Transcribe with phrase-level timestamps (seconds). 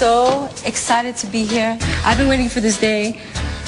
[0.00, 1.76] so excited to be here.
[2.06, 3.20] I've been waiting for this day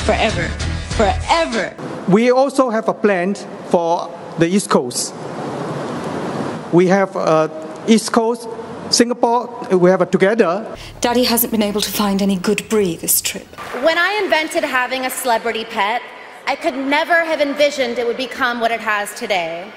[0.07, 0.49] forever.
[0.97, 1.77] Forever.
[2.09, 3.35] We also have a plan
[3.69, 4.09] for
[4.39, 5.13] the East Coast.
[6.73, 7.51] We have uh,
[7.87, 8.49] East Coast,
[8.89, 10.75] Singapore, we have it together.
[11.03, 13.49] Daddy hasn't been able to find any good brie this trip.
[13.85, 16.01] When I invented having a celebrity pet,
[16.47, 19.71] I could never have envisioned it would become what it has today.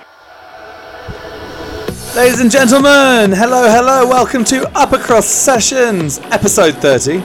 [2.15, 7.17] Ladies and gentlemen, hello, hello, welcome to Upper Cross Sessions, episode 30.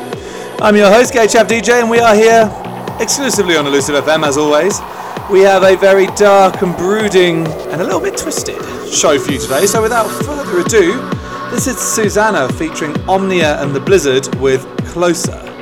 [0.61, 2.51] I'm your host, Gay DJ, and we are here
[2.99, 4.81] exclusively on Elusive FM as always.
[5.31, 8.61] We have a very dark and brooding and a little bit twisted
[8.93, 11.01] show for you today, so without further ado,
[11.53, 15.60] this is Susana featuring Omnia and the Blizzard with Closer.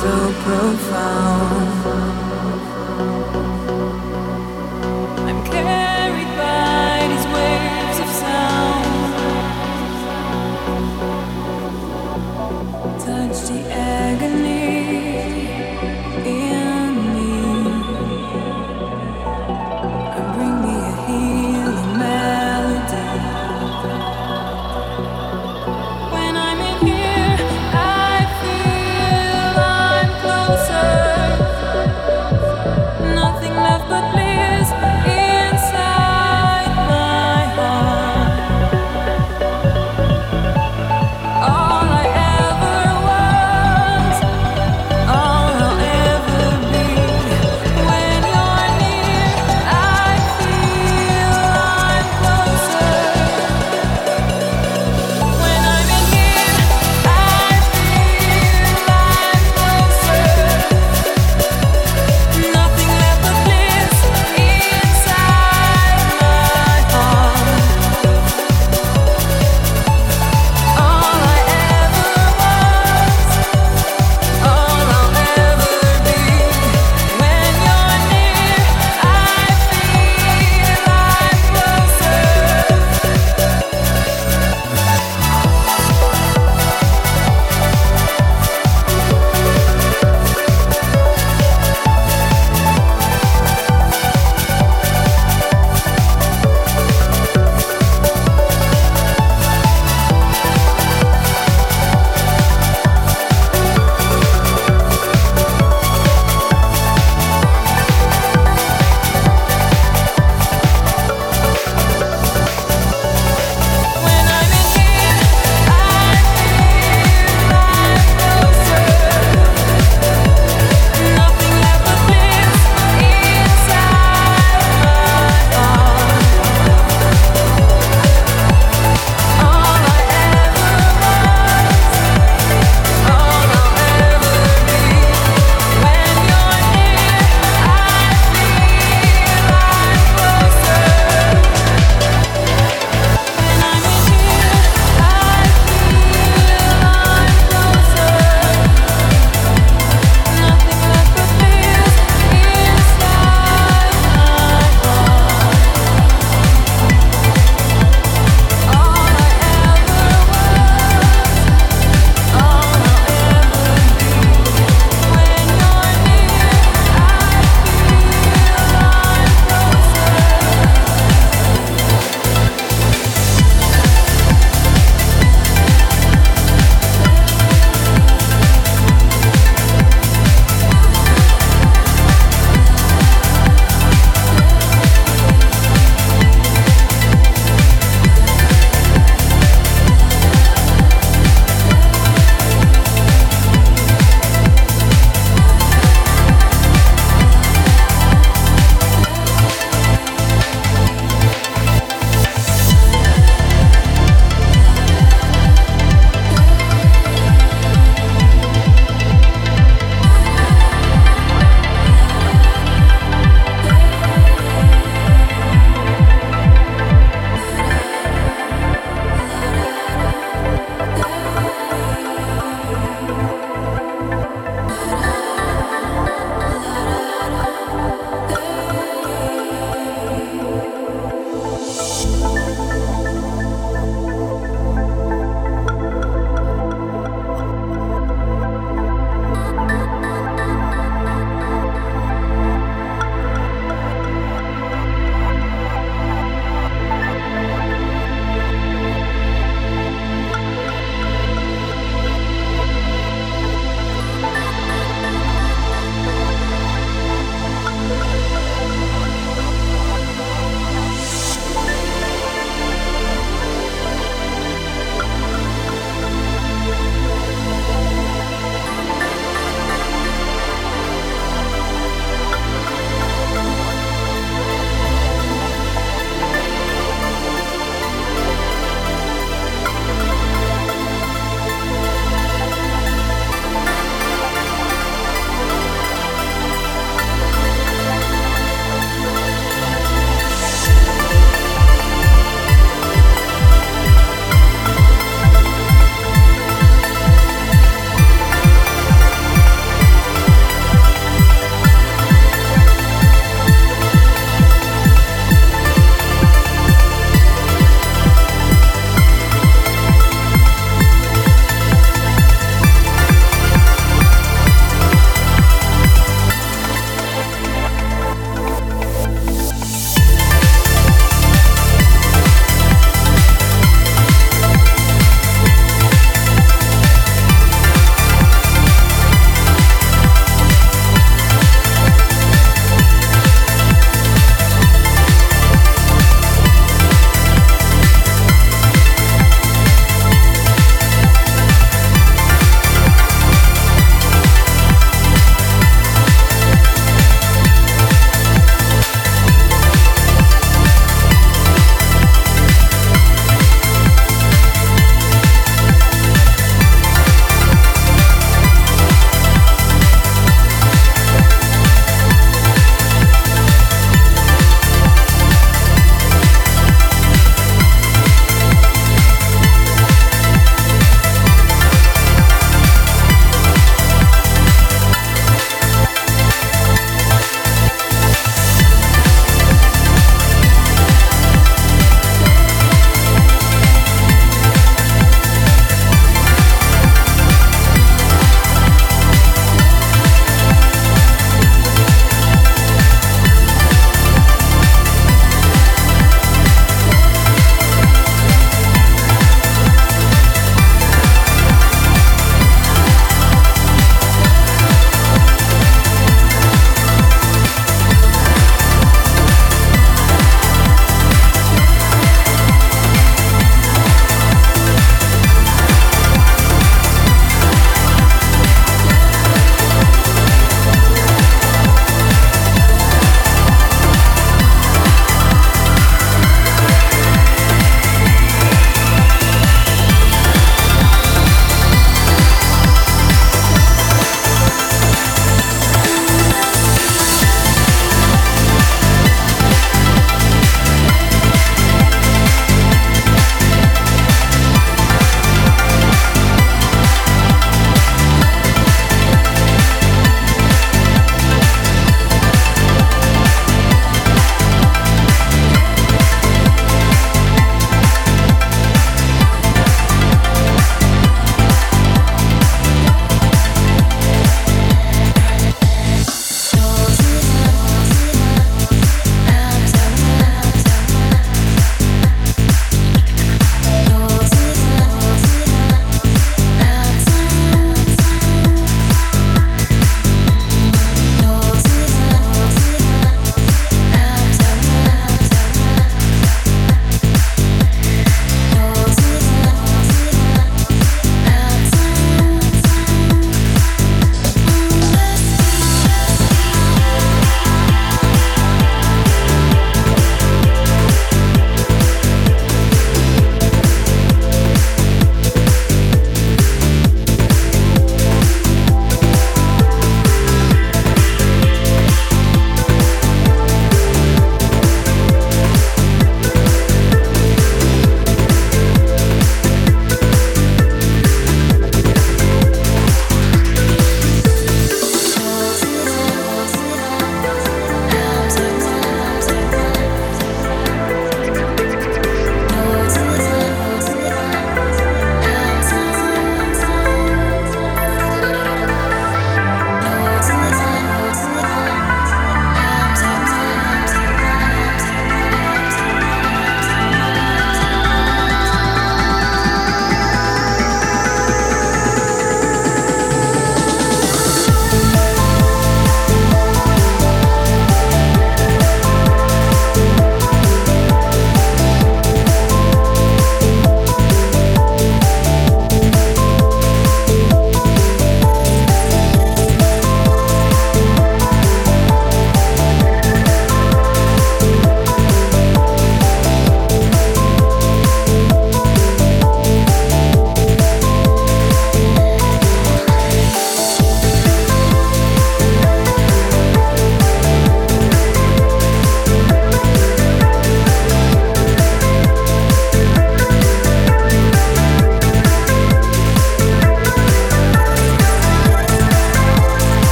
[0.00, 0.12] When
[0.94, 1.77] I'm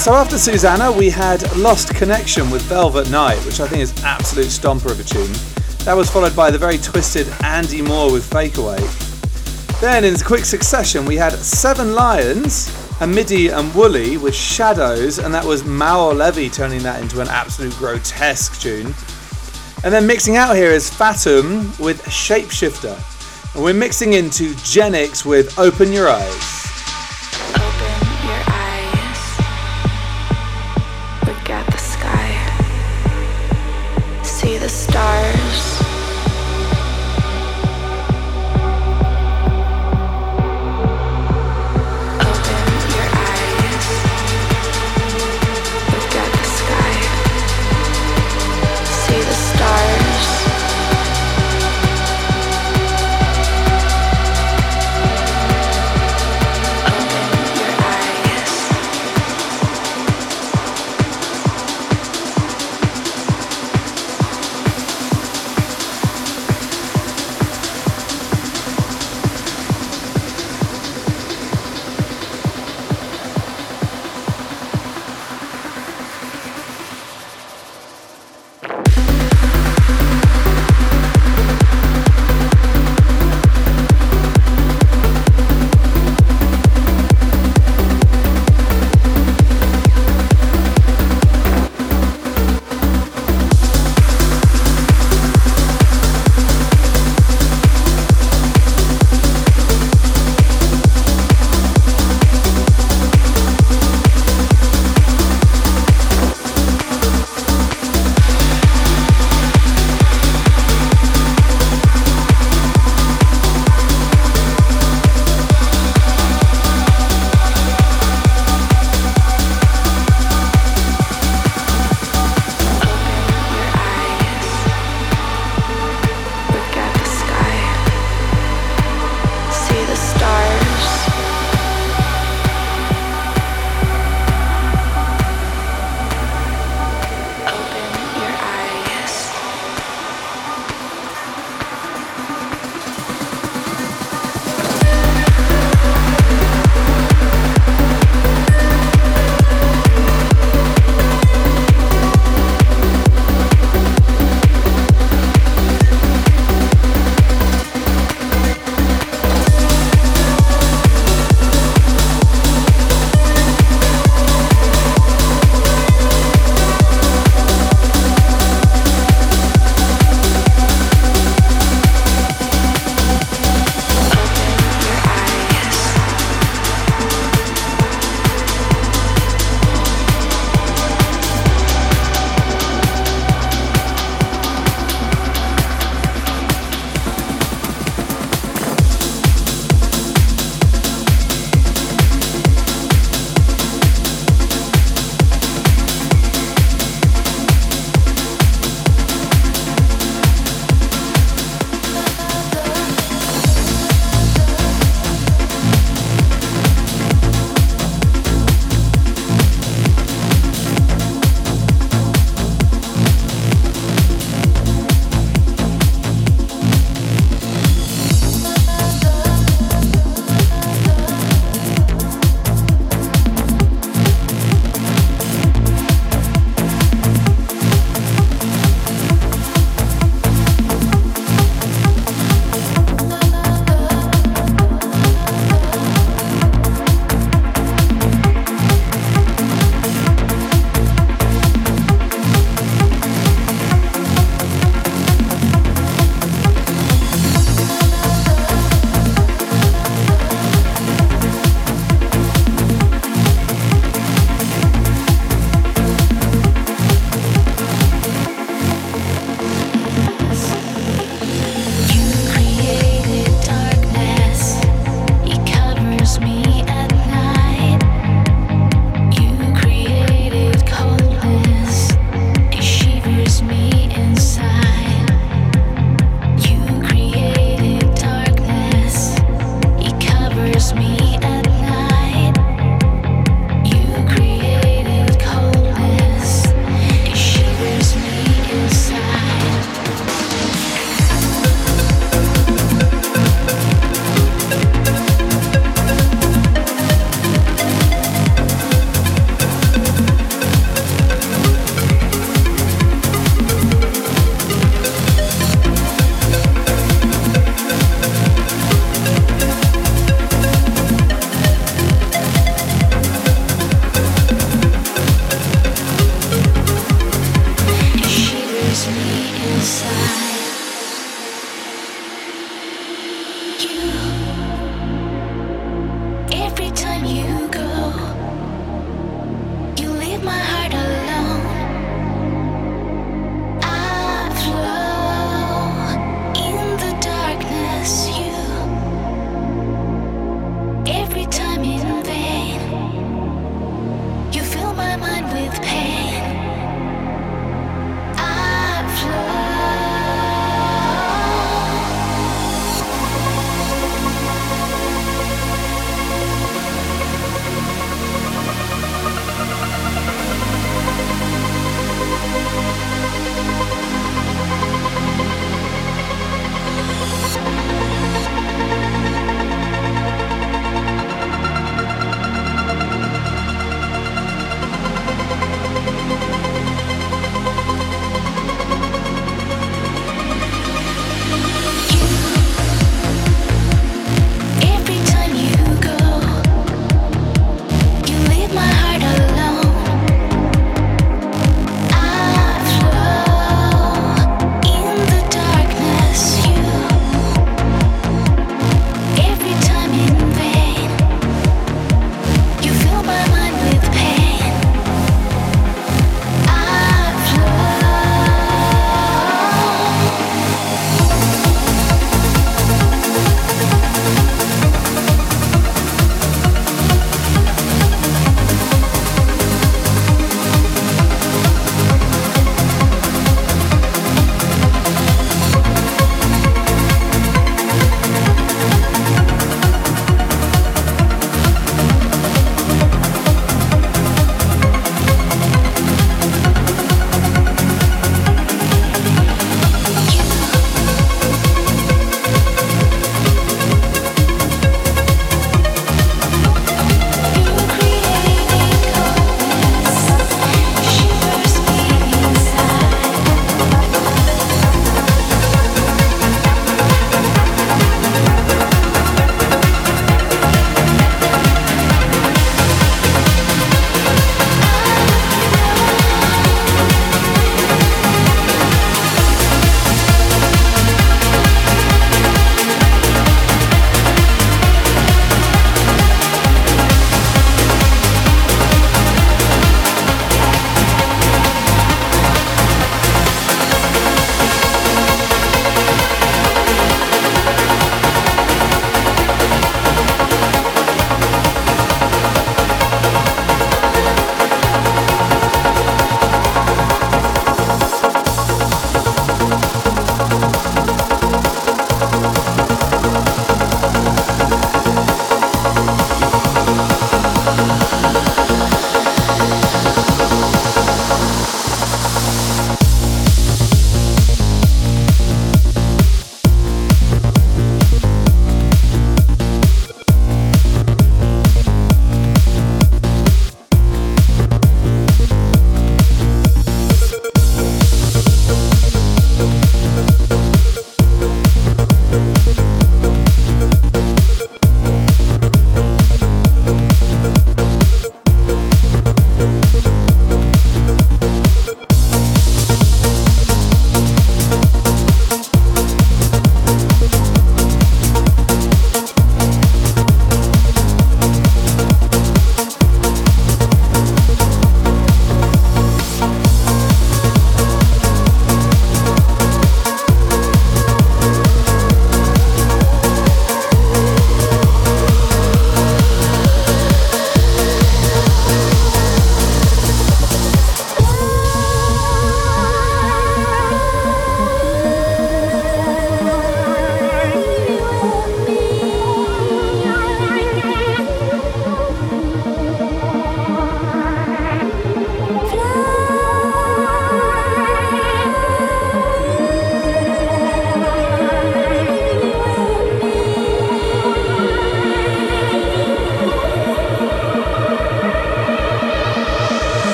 [0.00, 4.46] so after Susana, we had Lost Connection with Velvet Night, which I think is absolute
[4.46, 5.32] stomper of a tune.
[5.84, 8.84] That was followed by the very twisted Andy Moor with Fake Awake.
[9.80, 12.68] Then, in quick succession, we had Seven Lions,
[13.00, 17.74] Amidy and Wooli with Shadows, and that was Maor Levi turning that into an absolute
[17.74, 18.94] grotesque tune.
[19.84, 23.54] And then mixing out here is Fatum with Shapeshifter.
[23.54, 26.57] And we're mixing into Genix with Open Your Eyes.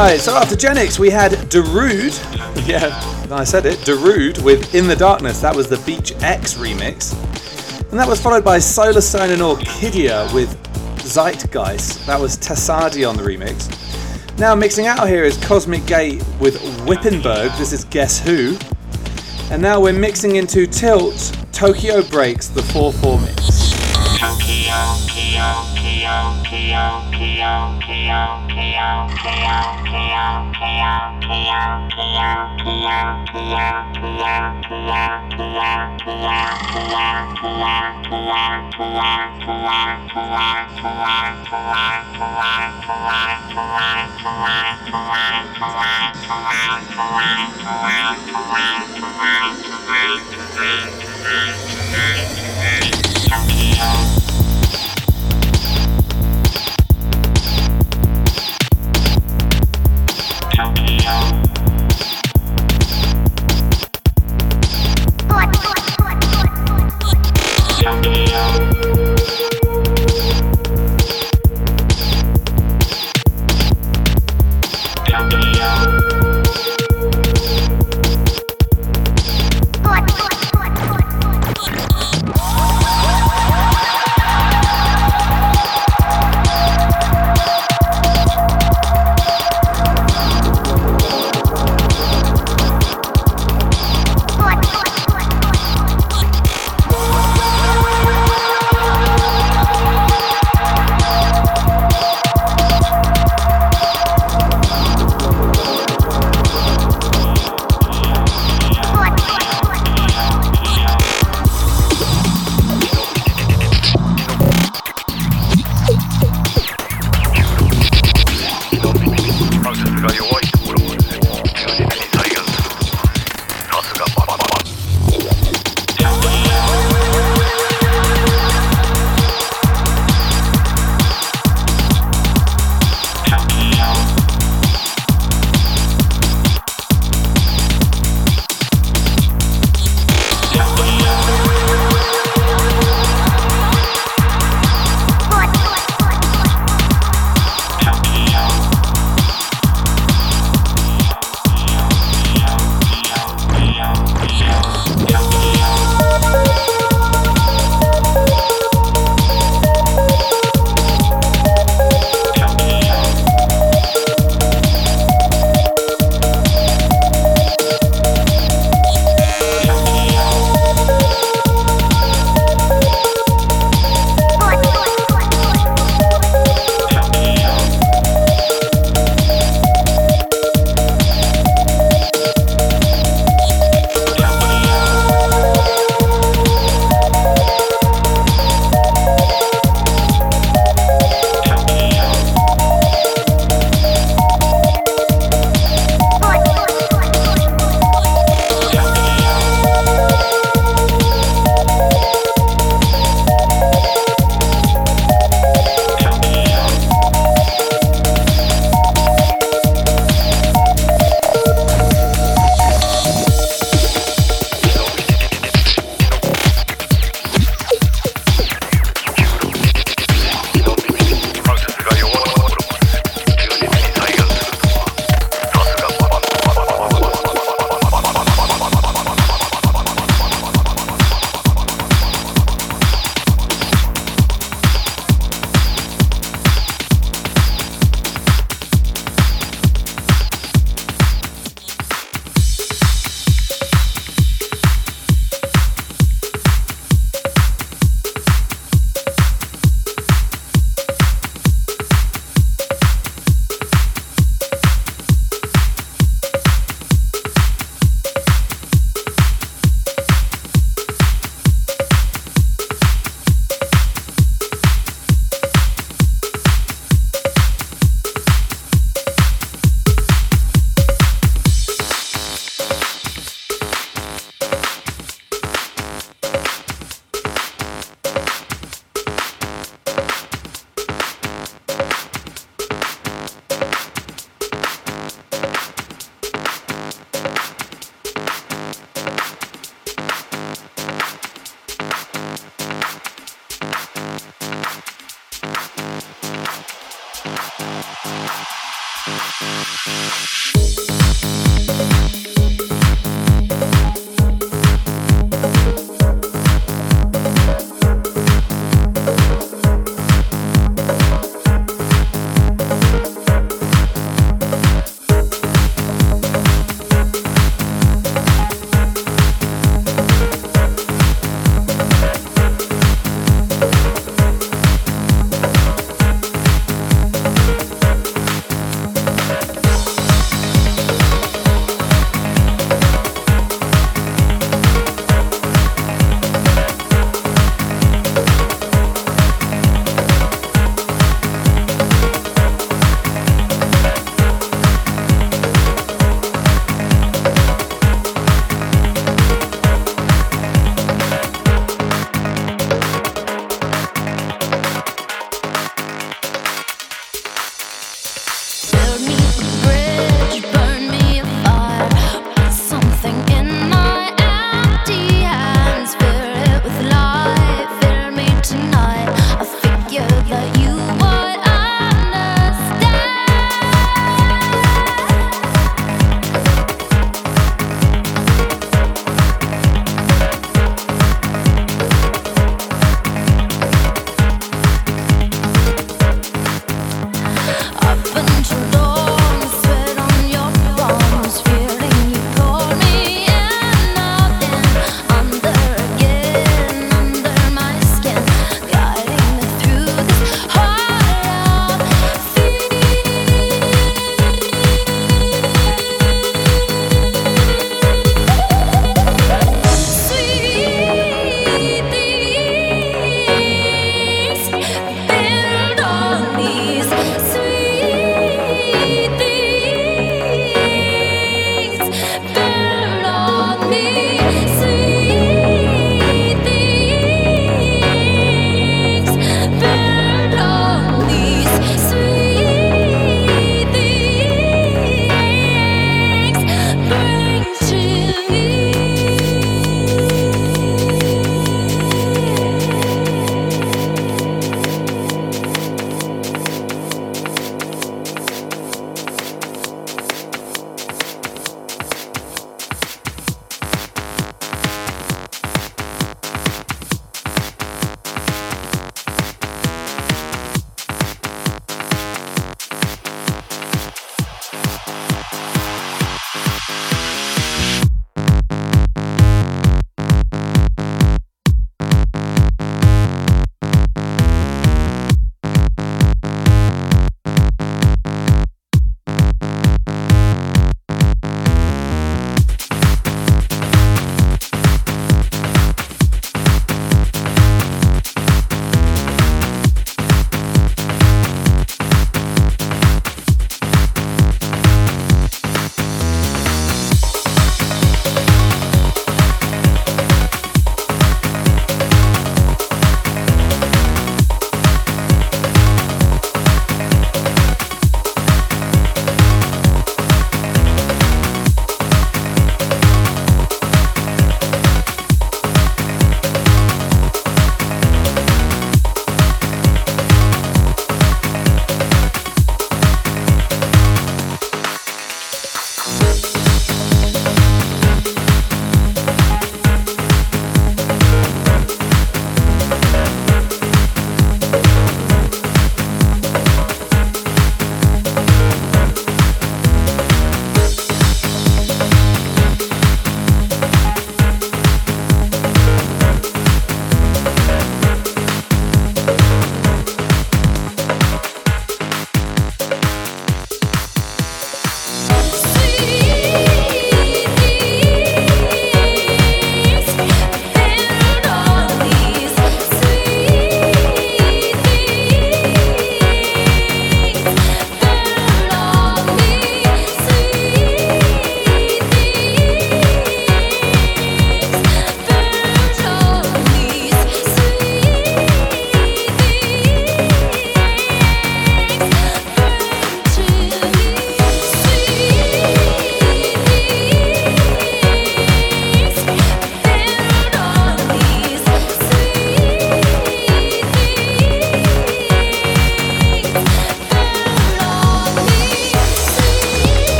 [0.00, 2.16] Right, so after Genix, we had Darude.
[2.66, 2.88] Yeah,
[3.30, 3.80] I said it.
[3.80, 5.40] Darude with In the Darkness.
[5.40, 7.12] That was the Beach X remix.
[7.90, 10.48] And that was followed by Solarstone and Orkidea with
[11.00, 12.06] Zeitgeist.
[12.06, 13.68] That was Tasadi on the remix.
[14.38, 17.58] Now mixing out here is Cosmic Gate with Wippenberg.
[17.58, 18.56] This is Guess Who.
[19.52, 23.59] And now we're mixing into Tilt, Tokyo Breaks, the 4-4 mix.
[24.70, 25.70] Tokyo.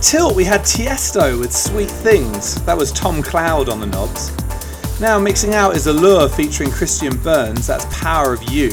[0.00, 2.54] Tilt, we had Tiesto with Sweet Things.
[2.64, 4.30] That was Tom Cloud on the knobs.
[5.00, 8.70] Now mixing out is Allure featuring Christian Burns, that's Power of You.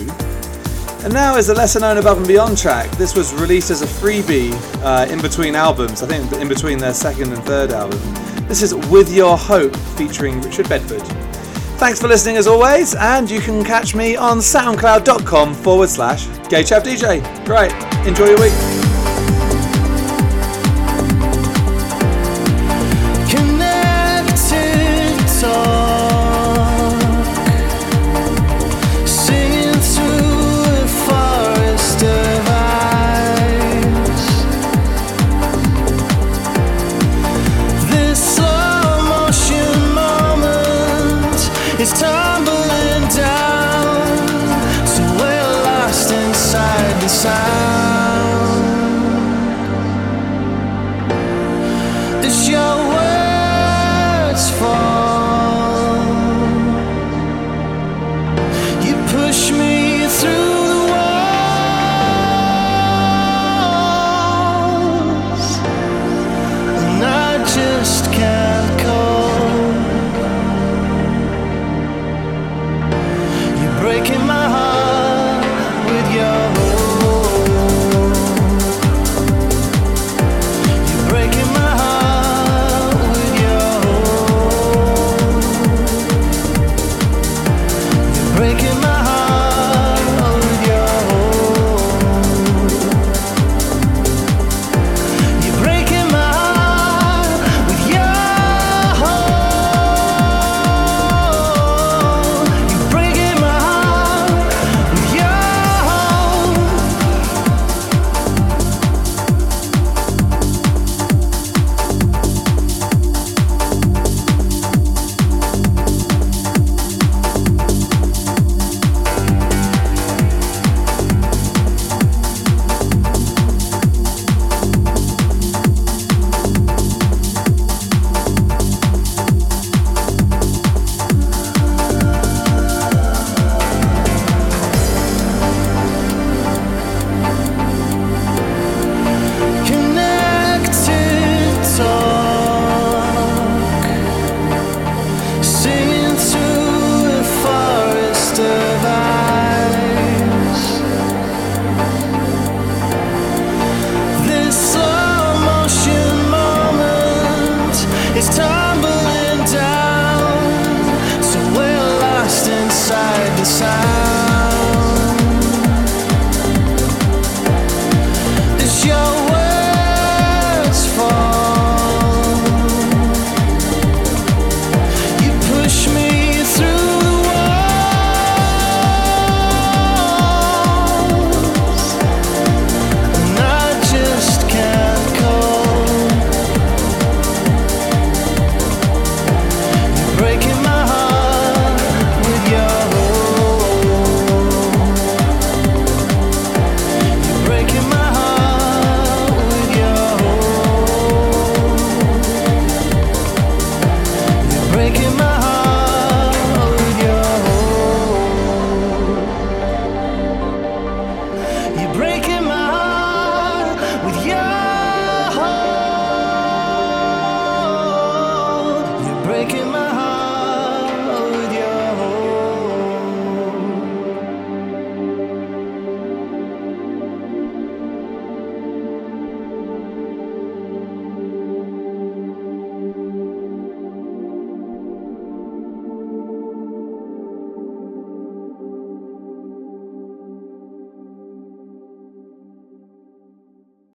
[1.03, 2.91] And now is the lesser known Above and Beyond track.
[2.91, 4.53] This was released as a freebie
[4.83, 7.99] uh, in between albums, I think in between their second and third album.
[8.47, 11.01] This is With Your Hope featuring Richard Bedford.
[11.77, 17.45] Thanks for listening as always, and you can catch me on soundcloud.com forward slash gaychavdj.
[17.45, 17.73] Great,
[18.07, 18.84] enjoy your week.